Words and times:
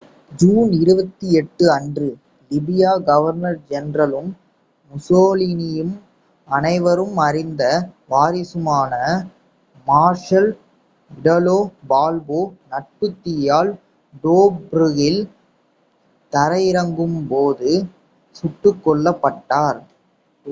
June 0.31 0.69
28 0.75 1.67
அன்று 1.71 2.07
லிபிய 2.51 2.83
governor 3.07 3.59
ஜெனரலும் 3.67 4.29
முசோலினியின் 4.91 5.91
அனைவரும் 6.47 7.17
அறிந்த 7.17 7.63
வாரிசுமான 8.09 8.93
மார்ஷல் 9.87 10.49
இடாலோ 11.11 11.57
பால்போ 11.89 12.41
நட்பு 12.71 13.09
தீயால் 13.19 13.71
டோப்ரூக்கில் 14.23 15.21
தரையிறங்கும் 16.33 17.19
போது 17.29 17.71
சுட்டுக் 18.35 18.83
கொல்லப்பட்டார் 18.85 19.81